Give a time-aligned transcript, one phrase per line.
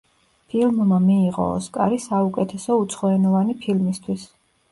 [0.51, 4.27] ფილმმა მიიღო ოსკარი საუკეთესო უცხოენოვანი ფილმისთვის.